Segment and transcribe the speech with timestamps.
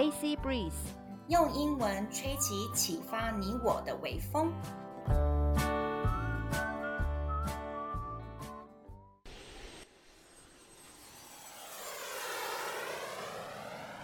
[0.00, 0.72] AC Breeze，
[1.28, 4.50] 用英文吹起启发你我的微风。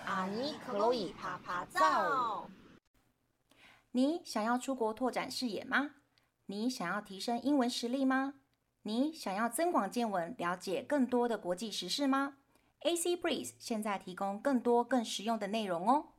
[0.05, 2.47] 阿尼克洛伊趴趴造。
[3.93, 5.93] 你想要出国拓展视野吗？
[6.45, 8.35] 你想要提升英文实力吗？
[8.83, 12.35] 你想要增广见闻，了解更多的国际时事吗
[12.87, 16.13] ？AC Breeze 现在提供更多更实用的内容哦。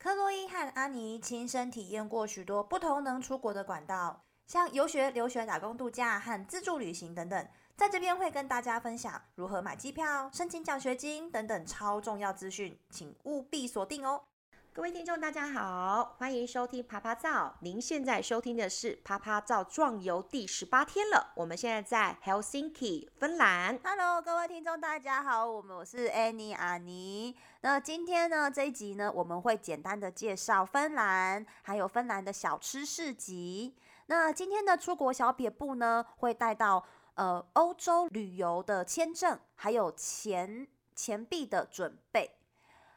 [0.00, 14.24] 克洛伊和阿尼亲身体验过许多不同能出国的管道，像游学、留学、打工度假和自助旅行等等，在这边会跟大家分享如何买机票、申请奖学金等等超重要资讯，请务必锁定哦。
[14.72, 17.56] 各位听众，大家好，欢迎收听啪啪照。
[17.60, 21.32] 您现在收听的是啪啪照壮游第十八天了。
[21.34, 23.78] 我们现在在 Helsinki，芬兰。
[23.82, 27.36] Hello，各位听众，大家好，我们我是 Annie 阿尼。
[27.62, 33.74] 那今天呢，这一集呢，我们会简单的介绍芬兰，还有芬兰的小吃市集。
[34.06, 42.36] 那今天的出国小撇步呢，会带到呃欧洲旅游的签证，还有钱钱币的准备。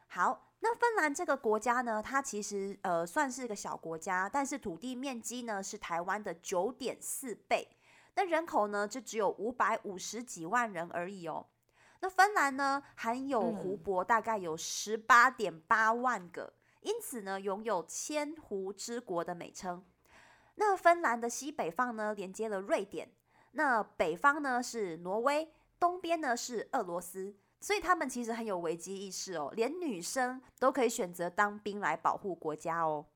[0.06, 0.51] 好。
[0.64, 7.68] 那芬兰这个国家呢，它其实呃算是个小国家，但是土地面积呢是台湾的九点四倍，
[8.14, 11.44] 那人口呢就只有五百五十几万人而已哦。
[11.98, 19.84] 那芬兰呢含有湖泊大概有十八点八万个，嗯、因此呢拥有千湖之国的美称。
[20.54, 23.10] 那芬兰的西北方呢连接了瑞典，
[23.50, 27.34] 那北方呢是挪威，东边呢是俄罗斯。
[27.62, 33.06] 所以他们其实很有危机意识哦，连女生都可以选择当兵来保护国家哦。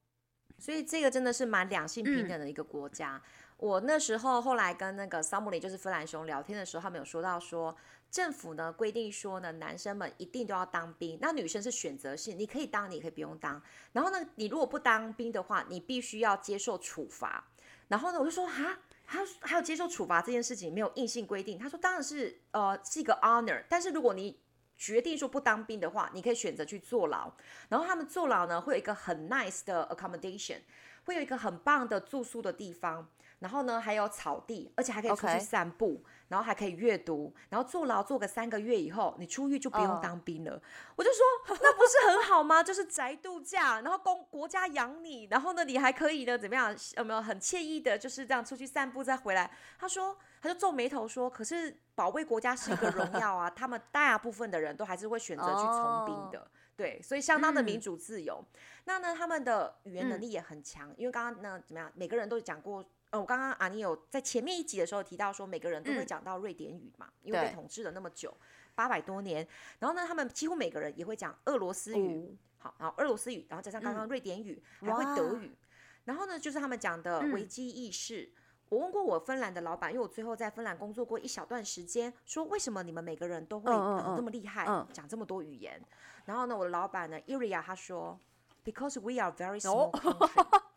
[0.57, 3.17] 所以这个真的是蛮两性平等的一个国家。
[3.17, 3.23] 嗯、
[3.57, 7.77] 我那时候后来跟那个萨姆里，就是芬兰熊聊天的时候，他们有说到说，
[8.09, 13.61] 政府呢规定说呢，男生们一定都要当兵，那女生是选择性，你可以当，你也可以不用当。
[13.93, 17.45] 然后呢，你如果不当兵的话，你必须要接受处罚。
[17.89, 18.79] 然后呢，我就说哈。
[19.07, 21.59] 他还有接受处罚这件事情没有硬性规定。
[21.59, 24.39] 他说当然是呃是一个 honor，但是如果你
[24.77, 27.33] 决定说不当兵的话，你可以选择去坐牢。
[27.69, 30.59] 然后他们坐牢呢会有一个很 nice 的 accommodation，
[31.05, 33.09] 会有一个很棒的住宿的地方。
[33.39, 36.03] 然后呢还有草地，而且还可以出去散步。
[36.05, 36.11] Okay.
[36.29, 40.51] 然后还可以阅读，然后坐牢坐个三个月以后，你出狱就不用当兵了。
[40.51, 40.61] Oh.
[40.97, 42.61] 我就说，那不是很好吗？
[42.61, 46.77] 就是宅度假，然后公国家养你，然后呢，你还可以呢，怎么样？
[46.97, 49.49] 有没有很惬意的，就是这样出去散步再回来？
[49.79, 56.49] 他说，他就皱眉头说，可是保卫国家是一个荣耀啊，他们大部分的人都还是会选择去从兵的，oh.
[56.77, 58.45] 对，所以相当的民主自由。
[58.53, 61.89] 嗯、那呢，他们的语言能力也很强，嗯、因为刚刚呢，怎么样？
[61.95, 62.85] 每个人都讲过。
[63.19, 68.37] 我刚刚阿尼有在前面一集的时候提到说，每个人都会讲到瑞典语嘛，嗯、因为被统治了那么久，
[68.75, 69.47] 八百多年。
[69.79, 75.57] 然后呢，他们几乎每个人也会讲俄罗斯语，哦、好，然后俄罗斯语，然后加上刚刚瑞典语，嗯、还会德语。
[76.05, 78.23] 然后呢，就是他们讲的危机意识。
[78.23, 83.73] 嗯、我问过我芬兰的老板，因为我最后在芬兰工作过一小段时间，说为什么你们每个人都会
[84.17, 85.81] 这么厉害，讲、嗯、这么多语言？
[86.25, 88.19] 然后呢，我的老板呢，Iria 他说
[88.65, 90.61] ，Because we are very small country。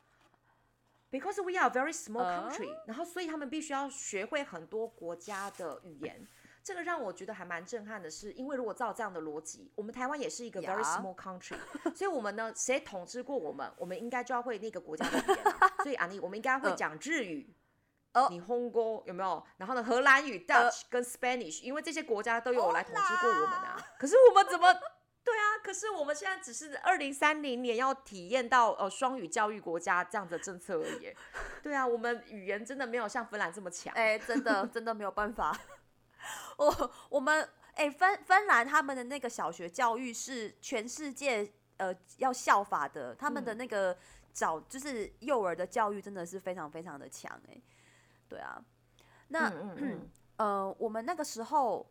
[1.10, 2.78] 哦 Because we are a very small country，、uh?
[2.86, 6.28] 然后所以他们必须要学会很多国家的语言，
[6.64, 11.58] 这个让我觉得还蛮震撼的是，因为如果照这样的逻辑，我们台湾也是一个 very small country.
[11.96, 15.44] 所以我们呢，谁统治过我们，我们应该就要会那个国家的语言。
[15.84, 17.52] 所以阿妮，我们应该会讲日语，
[18.14, 19.44] 哦、uh.，你红歌有没有？
[19.58, 23.78] 然后呢，荷兰语 Dutch 跟 Spanish，因为这些国家都有来统治过我们啊。
[23.98, 24.68] 可是我们怎么？
[25.30, 31.14] 对啊，可是我们现在只是二零三零年要体验到呃双语教育国家这样的政策而已。
[31.62, 33.94] 对啊，我们语言真的没有像芬兰这么强。
[33.94, 35.56] 哎，真的 真的没有办法。
[36.58, 41.48] 我我们哎芬芬兰他们的那个小学教育是全世界
[41.78, 43.96] 呃要效法的，他们的那个
[44.34, 47.62] 早就是幼儿的教育真的是非常非常的强哎。
[48.28, 48.60] 对啊，
[49.28, 51.88] 那嗯，嗯，嗯 呃我们那个时候。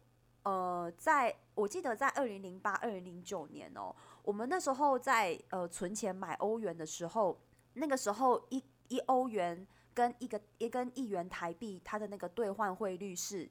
[0.49, 7.39] 呃，在我记得在二零零八、二零零九年哦，我们那时候在呃存钱买欧元的时候，
[7.75, 13.47] 那个时候一一欧元跟一个一跟一元台币，它的那个兑换汇率是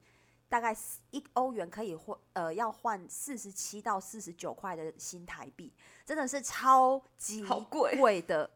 [0.50, 0.75] 大概
[1.12, 5.72] 一欧元可以换呃要换四十七到四十九块的新台币，
[6.04, 8.50] 真的是超级贵的。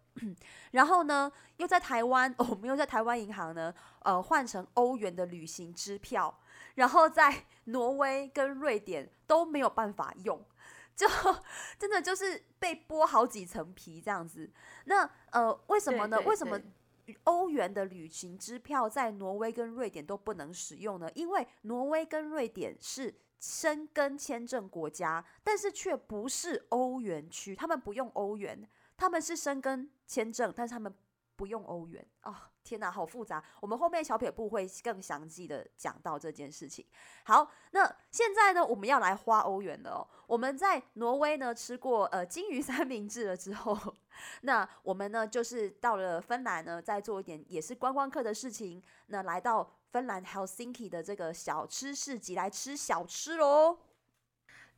[0.72, 6.40] 然后呢，又在台湾，我们又在台湾银行呢，呃，换成欧元的旅行支票，
[6.75, 10.44] 然后在挪威跟瑞典都没有办法用，
[10.96, 11.08] 就
[11.80, 14.52] 真的就是被剥好几层皮这样子。
[14.86, 16.19] 那呃，为什么呢？
[16.22, 16.60] 为什么
[17.24, 21.10] 欧元的旅行支票在挪威跟瑞典都不能使用呢？
[21.16, 30.94] 因为挪威跟瑞典是申根签证国家，但是却不是欧元区，他们不用欧元，他们是申根签证，但是他们
[31.38, 32.36] 不用欧元哦，
[32.66, 33.42] 天哪，好复杂。
[33.62, 36.86] 我们后面小撇步会更详细的讲到这件事情。
[37.24, 40.08] 好，那现在呢，我们要来花欧元了哦。
[40.28, 43.78] 我们在挪威呢吃过呃鲸鱼三明治了之后，
[44.44, 49.72] 那我们呢就是到了芬兰呢，再做一点也是观光客的事情，那来到。
[49.92, 53.78] 芬兰 Helsinki 的这个小吃市集来吃小吃喽。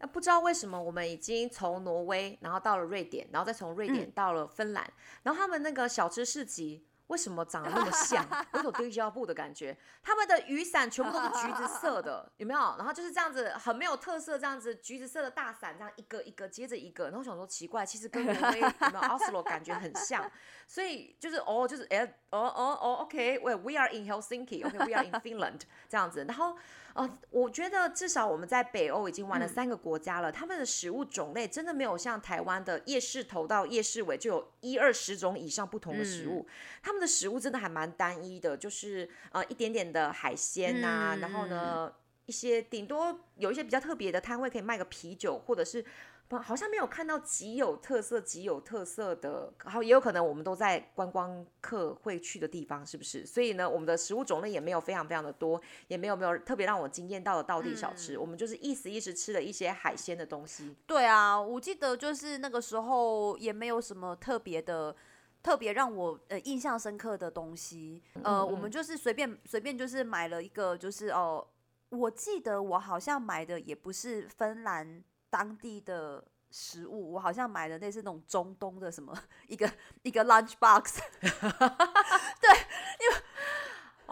[0.03, 6.85] 那不知道为什么我们已经从挪威，然后到了瑞典，然后再从瑞典到了芬兰，嗯、然后他们那个小吃市集。
[7.07, 8.25] 为什么长得那么像？
[8.55, 9.77] 有种堆胶布的感觉。
[10.01, 12.59] 他们的雨伞全部都是橘子色的，有没有？
[12.77, 17.03] 然后就是这样子，很没有特色，这样子橘子色的大伞，这样一个一个接着一个。
[17.05, 20.31] 然后我想说奇怪，其实跟挪威有没有 奥斯陆感觉很像，
[20.65, 25.59] 所以就是哦，就是哎，哦哦哦，OK，We are in Helsinki，OK，We are in Finland，
[25.89, 26.23] 这样子。
[26.25, 26.55] 然后。
[26.93, 41.91] 呃，我觉得至少我们在北欧已经玩了三个国家了，嗯、他们的食物种类真的没有像台湾的夜市头到夜市尾就有一二十种以上不同的食物，嗯、他们的食物真的还蛮单一的，就是呃一点点的海鲜呐、啊，嗯、然后呢
[42.25, 45.83] 一些顶多有一些比较特别的摊位可以卖个啤酒或者是。
[46.29, 53.23] 好像没有看到极有特色、极有特色的，然后也有可能我们都在观光客会去的地方，是不是？
[53.23, 58.15] 所以呢，我们的食物种类也没有非常非常的多，也没有没有特别让我惊艳到的道地小吃。
[58.15, 60.75] 嗯、我们就是一时一时吃了一些海鲜的东西。
[60.87, 64.95] 对啊，我记得就是那个时候也没有什么特别的、
[65.43, 68.01] 特别让我呃印象深刻的东西。
[68.15, 71.45] 呃，嗯嗯我们就是随便随便就是买了一个，就是哦，
[71.89, 75.03] 我记得我好像买的也不是芬兰。
[75.33, 79.11] 当地的食物，我好像买的那是那种中东的什么
[79.49, 79.67] 一个
[80.03, 82.49] 一个 lunch box，对，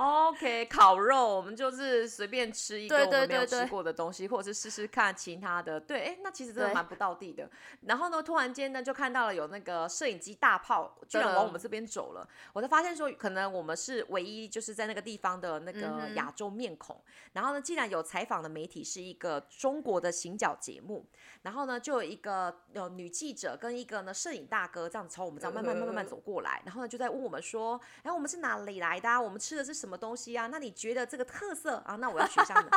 [0.01, 5.79] OK，烤肉我们就是随便吃一个我们没有吃过的东西，或者是试试看其他的。
[5.79, 7.47] 对，哎，那其实真的蛮不道地的。
[7.81, 12.27] 然后呢，突然间呢，就看到了有那个摄影机大炮居然往我们这边走了。
[12.51, 16.99] 我才发现说，可能我们是唯一就是在那个地方的那个亚洲面孔。
[17.33, 21.05] 然后呢，既然有采访的媒体是一个中国的行脚节目，
[21.43, 29.07] 然后呢，就有一个有女记者跟一个呢摄影大哥这样子从我们这样慢慢慢慢慢走过来，然后呢就在问我们说，哎，我们是哪里来的？
[29.07, 30.47] 啊我们吃的是什么东西啊？
[30.51, 31.95] 那你觉得这个特色啊？
[31.95, 32.69] 那我要学一下啊？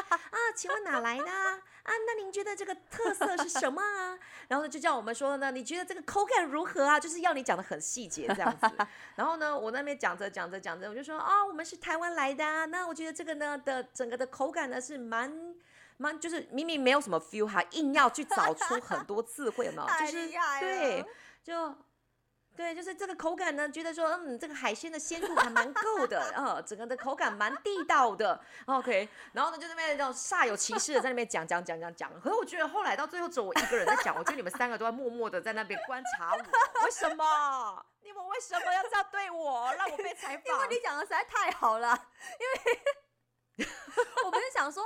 [0.55, 1.31] 请问哪来呢？
[1.83, 1.93] 啊？
[2.07, 4.19] 那您觉得这个特色是什么啊？
[4.49, 6.99] 然后呢，就叫我们说呢，你觉得这个口感如何啊？
[6.99, 8.71] 就是要你讲的很细节这样子。
[9.17, 12.65] 然后呢，我那边讲着讲着讲着，我就说啊、哦，我们是台湾来的啊。
[12.67, 15.55] 那我觉得这个呢的整个的口感呢是蛮
[15.97, 20.29] 蛮，就是明明没有什么 feel，还硬要去找出很多词汇嘛， 就是
[20.61, 21.05] 对，
[21.43, 21.75] 就。
[22.57, 29.09] 对，就是这个口感呢，觉得说，嗯，这个海鲜的鲜度还蛮够的，啊、嗯，整个的口感蛮地道的，OK。
[29.33, 32.21] 然后呢，就那边那种煞有其事的在那边讲讲讲讲讲。
[32.21, 36.85] 可是我觉得后来到最后只有我一个人在讲，我觉得你们三个都在默默的在那边观察我。
[36.85, 37.87] 为什么？
[38.03, 40.45] 你们为什么要这样对我，让我被采访？
[40.47, 42.09] 因为你讲的实在太好了。
[42.39, 43.67] 因为
[44.25, 44.85] 我们是想说，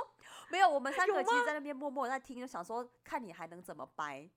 [0.49, 4.27] 没有，我们三个其实在那边默默在听，就想说，看你还能怎么掰。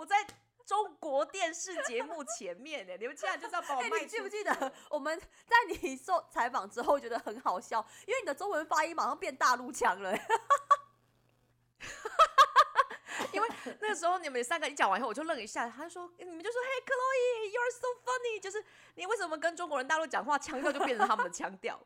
[0.00, 0.16] 我在
[0.64, 10.10] 中国电视节目前面呢，你们竟然就是要把我卖、欸、你记不记得我们在你受采访之后觉得很好笑，因为你的中文发音马上变大陆腔了。
[13.32, 18.64] 因为那个时候你们三个一讲完以后，我就愣一下，他就说，你们就说，Hey Chloe, you are so funny，就是
[18.94, 21.78] 你为什么跟中国人大陆讲话腔调就变成他们的腔调？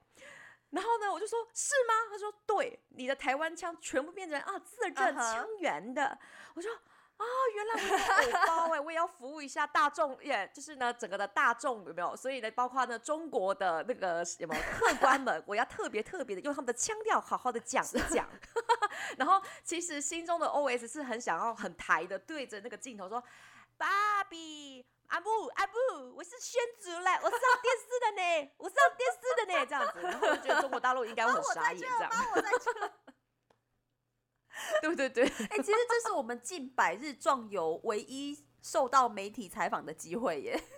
[0.70, 1.94] 然后呢，我就说，是吗？
[2.08, 6.02] 他说，对，你的台湾腔全部变成啊字正腔圆的。
[6.04, 6.18] Uh huh.
[6.54, 6.70] 我说。
[7.16, 12.16] 啊、哦，原来我是偶包哎，我也要服务一下大众耶，就是呢，整个的大众有没有？
[12.16, 18.28] 所以呢，包括呢中国的那个有没有客官们， 我要特别特别的用他们的腔调好好的讲一讲。
[19.16, 23.22] 然后其实心中的 OS 是很想要很抬的，对着那个镜头说
[23.78, 25.74] ：“爸比，阿布阿布，
[26.16, 32.10] 我是宣主嘞，我上电视的呢，我上电视的呢，这样子。”然后我就觉得中国大陆应该会很傻眼这样。
[34.82, 40.60] 对 对对， 哎、欸，其实这是我们近百日壮游唯一受到媒体采访的机会耶。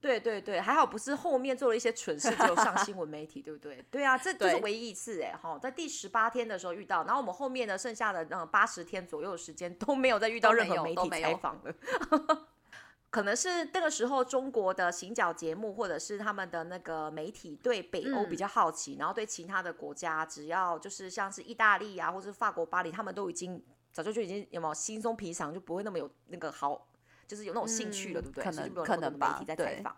[0.00, 3.84] 对对对，还好不是后面做了一些蠢事，就上新闻媒体，对不对？
[3.90, 11.74] 对啊，这就是唯一一次哎，哈，在第十八天的时候遇到，然后我们后面呢剩下的嗯八十天左右的时间都没有再遇到任何媒体采访了。
[13.10, 23.60] 可能是那个时候中国的行脚节目，或者是他们的那个媒体对北欧比较好奇，嗯、然后对其他的国家，只要就是像是意大利啊，或者是法国巴黎，他们都已经
[23.92, 26.86] 早就就已经有没有心松平常，就不会那么有那个好，
[27.26, 28.44] 就是有那种兴趣了，嗯、对不对？
[28.44, 29.32] 可能可能吧。
[29.32, 29.96] 媒体在采访。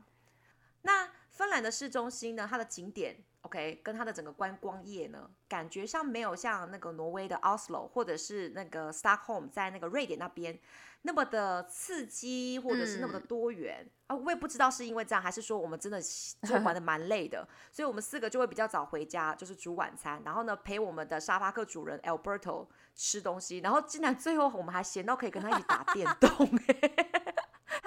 [1.46, 10.58] 兰的市中心呢，它的景点，OK，跟它的整个观光业呢，感觉上没有像那个挪威的 Oslo 或者是那个 Stockholm 在那个瑞典那边
[11.02, 14.16] 那么的刺激，或者是那么的多元、嗯、啊。
[14.16, 26.30] 我也不知道是因为这样，还是说我们真的就玩的蛮累的，所以我们四个就会比较早回家，就是煮晚餐，然后呢陪我们的沙发客主人 Alberto 吃东西，然后竟然最后我们还闲到可以跟他一起打电动。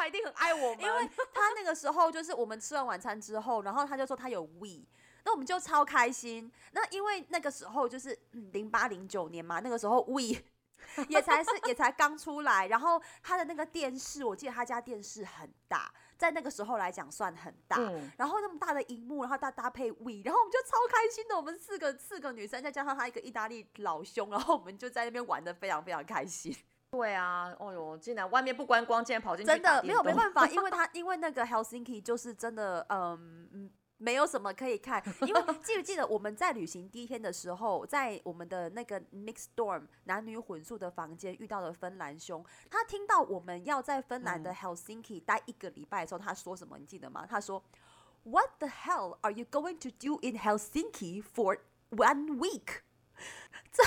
[0.06, 4.84] 他一定很爱我们，因为他那个时候就是我们吃完晚餐之后，然后他就说他有 Wii，
[5.24, 6.52] 那我们就超开心。
[6.74, 10.40] 那因为那个时候就是零八零九年嘛，那个时候 Wii
[11.10, 26.56] 也才是 也才刚出来，然后他的那个电视，我记得他家电视很大，在那个时候来讲算很大，嗯、然后那么大的荧幕，然后搭搭配 Wii，然后我们就超开心的，我们四个四个女生再加上他一个意大利老兄，然后我们就在那边玩的非常非常开心。
[26.96, 35.04] 对啊，哦哟，竟然外面不观光，竟然跑进去真的没有没办法，因为 他因为那个 Helsinki 就是真的，嗯，没有什么可以看。
[35.22, 46.78] 因为 记不记得我们在旅行第一天的时候，在我们的那个 mixed dorm 男女混宿的房间遇到了芬兰兄，他听到我们要在芬兰的 Helsinki 待一个礼拜的时候，他说什么？
[46.78, 47.26] 你记得吗？
[47.30, 47.62] 他说
[48.24, 51.60] ：“What the hell are you going to do in Helsinki for
[51.90, 52.82] one week？”
[53.72, 53.84] 这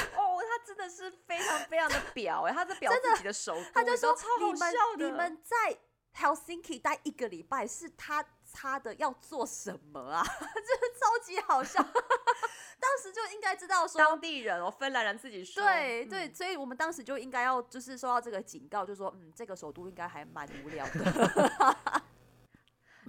[0.68, 5.06] 真的是非常非常的表哎，他在表自己的首都，他就说超好笑的。
[5.06, 5.78] 你们在
[6.14, 8.22] Helsinki 待一个礼拜，是他
[8.52, 10.22] 他的要做什么啊？
[10.28, 11.82] 就是超级好笑。
[12.80, 22.02] 当时就应该知道说，当地人哦，芬兰人自己说，对对，所以我们当时就应该要就是收到这个警告，就说嗯，这个首都应该还蛮无聊的。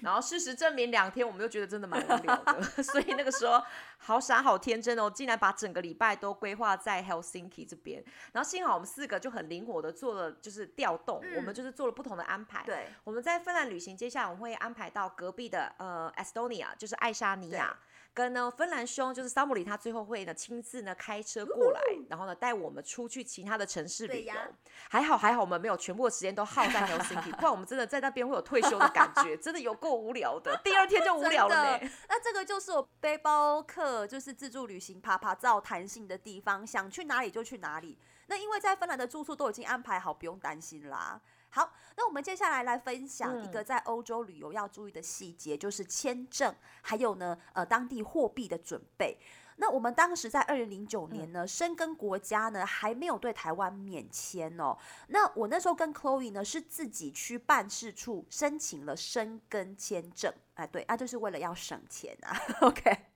[0.02, 3.62] 然后事实证明，两天我们就觉得真的蛮无聊的， 所以那个时候
[3.98, 8.04] 好傻好天真哦，竟然把整个礼拜都规划在 Helsinki 这边。
[8.32, 12.64] 然后幸好我们四个就很灵活的做了，就是调动，嗯、我们就是做了不同的安排。
[12.66, 17.78] 对，我们在芬兰旅行，接下来我们会安排到隔壁的呃 Estonia，就是爱沙尼亚。
[18.14, 24.34] 跟呢，芬兰兄就是萨姆里，他最后会呢亲自呢开车过来，然后呢带我们出去其他的城市旅游。
[24.90, 30.60] 还好还好，我们没有全部的时间都耗在 Helsinki， 不然我们真的在那边会有退休的感觉，真的有够无聊的。
[30.64, 31.90] 第二天就无聊了呢。
[32.10, 37.98] 那这个就是我背包客，就是自助旅行，爬爬照弹性的地方，想去哪里就去哪里。
[38.28, 41.20] 那因为在芬兰的住宿都已经安排好，不用担心啦。
[41.50, 49.18] 好，那我们接下来来分享一个在欧洲旅游要注意的细节，嗯、就是签证，还有呢，呃，当地货币的准备。
[49.62, 54.78] 那我们当时在二零零九年呢，申根、嗯、国家呢还没有对台湾免签哦。
[55.08, 62.40] 那我那时候跟 Chloe 呢是自己去办事处申请了申根签证，哎，对，啊，就是为了要省钱啊。
[62.62, 63.09] OK。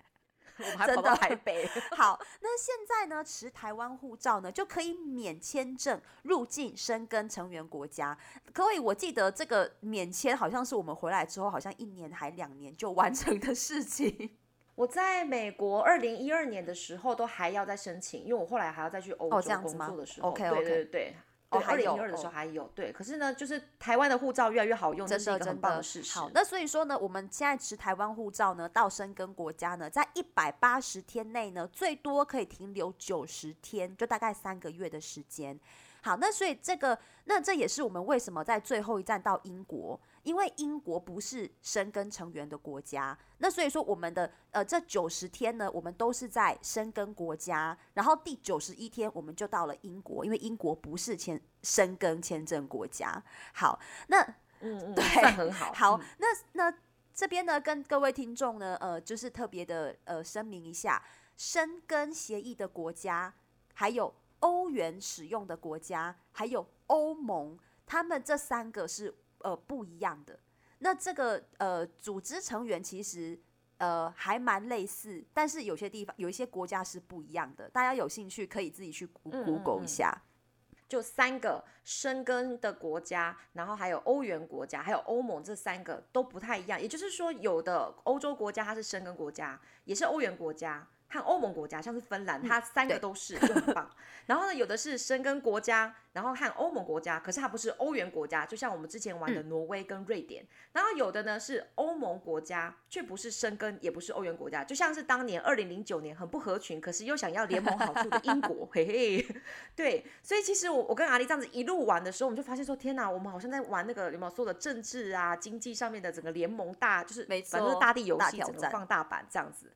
[0.58, 1.68] 我们还跑到台北。
[1.96, 8.18] 好，那现在呢，持台湾护照呢就可以免签证入境申根成员国家。
[8.54, 14.38] 可以，我记得这个免签好像是我们回来之后，好像一年还两年就完成的事情。
[14.76, 20.30] 我在美国二零一二年的时候都还要再申请，因为我后来还要再去欧洲工作的时候。
[20.30, 21.16] OK OK，对对对。
[21.60, 26.18] 二零一二的时候还有，对，可是呢，就是台湾的护照越来越好用，这是一个很棒的事实。
[26.18, 35.60] 好，那所以说呢，我们现在持台湾护照呢，到申根国家呢，在一百八十天内呢，最多可以停留九十天，就大概三个月的时间。
[36.02, 53.24] 好，那所以这个，那这也是我们为什么在最后一站到英国，因为英国不是申根成员的国家，那所以说我们的呃这九十天呢，我们都是在申根国家，然后第九十一天我们就到了英国，因为英国不是签申根签证国家。
[53.53, 54.22] 好，那
[54.62, 55.72] 嗯 嗯，对，很好。
[55.74, 56.74] 好，那那
[57.13, 61.03] 这边呢，跟各位听众呢，呃，就是特别的呃声明一下，
[61.38, 63.34] 申根协议的国家
[63.74, 64.13] 还有。
[64.44, 70.40] 欧元使用的国家还有欧盟，他们这三个是呃不一样的。
[70.80, 73.40] 那这个呃组织成员其实
[73.78, 77.70] 呃还蛮类似，但是有些地方有一些国家是不一样的。
[77.70, 80.10] 大家有兴趣可以自己去 Google 一下。
[80.10, 86.80] 嗯嗯嗯，就三个生根的国家，然后还有欧元国家，还有欧盟，这三个都不太一样。
[86.80, 90.88] 也就是说，有的欧洲国家它是生根国家，也是欧元国家。
[91.13, 93.88] 和欧盟国家，像是芬兰，它三个都是就很棒。
[94.25, 100.43] 然后呢，有的是申根国家，然后和欧盟国家，可是它不是欧元国家，就像我们之前玩的挪威跟瑞典。
[100.72, 109.41] 然后有的呢是欧盟国家，却不是申根，也不是欧元国家，就像是当年二零零九年很不合群，可是又想要联盟好处的英国， 嘿嘿。
[109.75, 119.72] 对，所以其实我我跟阿丽这样子一路玩的时候，我们就发现说，天哪，我们好像在玩那个有没有说的政治啊、经济上面的整个联盟大，就是反正大地游戏整个放大版这样子。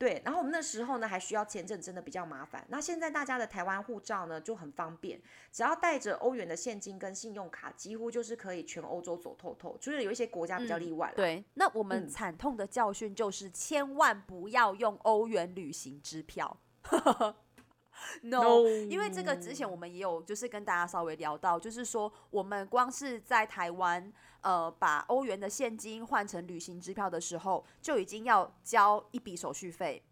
[0.00, 2.64] 对，然后我们那时候呢还需要签证，真的比较麻烦。
[2.70, 5.20] 那现在大家的台湾护照呢就很方便，
[5.52, 9.76] 只要带着欧元的现金跟信用卡，几乎就是可以全欧洲走透透。
[9.78, 11.16] 就是有一些国家比较例外、嗯。
[11.16, 16.56] 对，那我们惨痛的教训就是千万不要用欧元旅行支票。
[18.22, 24.10] No, no，因为这个之前我们也有就是跟大家稍微聊到，就是说我们光是在台湾，
[24.42, 30.02] 呃，把欧元的现金换成旅行支票的时候，就已经要交一笔手续费。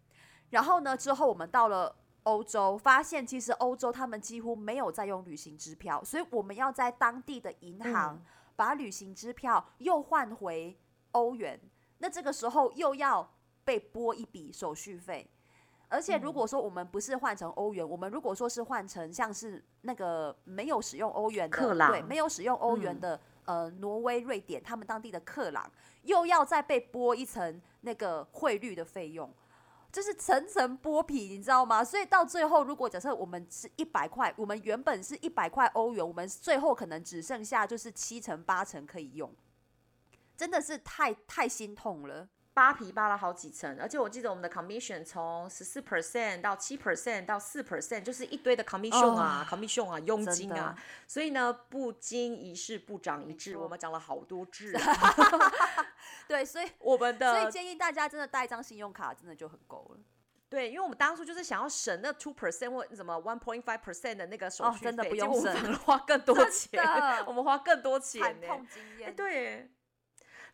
[0.51, 8.21] 然后呢，之后我们到了欧洲，发现其实欧洲他们几乎没有在用旅行支票，所以我们要在当地的银行
[8.55, 10.77] 把旅行支票又换回
[11.11, 11.59] 欧元，
[11.99, 13.27] 那这个时候又要
[13.63, 15.29] 被拨一笔手续费。
[15.91, 25.71] 而且如果说我们不是换成欧元，嗯，我们如果说是换成像是那个没有使用欧元的，对，没有使用欧元的，嗯，呃，挪威、瑞典，他们当地的克朗，
[26.03, 29.33] 又要再被拨一层那个汇率的费用，
[29.91, 31.83] 就是层层剥皮，你知道吗？
[31.83, 39.33] 所以到最后，如果假设我们是一百块，我们原本是一百块欧元，我们最后可能只剩下就是七成八成可以用，
[40.37, 42.29] 真的是太太心痛了。
[42.59, 50.75] 扒皮扒了好几层，而且我记得我们的 commission 从十四 percent 到七 percent 到四 percent，就是一堆的 commission 啊、oh,，commission 啊，佣金啊。
[51.07, 54.73] 所以呢，不经一事不长一智，我们讲了好多智。
[56.27, 60.01] 对，所以我们的，所以建议大家真的带一张信用卡，真的就很够了。
[60.49, 66.83] 对，因为我们当初就是想要省那 two percent 或什么 one point five percent 的那个手续费，oh, 真的不用省，我们花更多钱，
[67.25, 68.47] 我们花更多钱呢。
[68.47, 69.11] 惨痛经验。
[69.11, 69.71] 欸、对。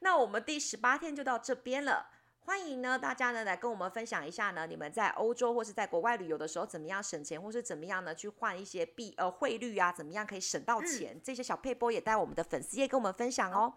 [0.05, 2.05] 那我们第十八天就到这边了，
[2.41, 13.73] 欢迎呢大家呢来跟我们分享一下呢，你们在欧洲或是在国外旅游的时候怎么样省钱，或是怎么样呢去换一些币呃汇率啊，怎么样可以省到钱，嗯、这些小配波也带我们的粉丝也跟我们分享哦。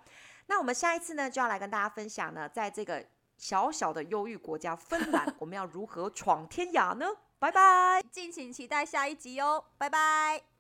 [0.49, 3.02] 那我们下一次呢就要来跟大家分享呢，在这个
[3.38, 7.06] 小小的忧郁国家芬兰， 我们要如何闯天涯呢？
[7.38, 10.57] 拜拜，敬请期待下一集哦，拜拜。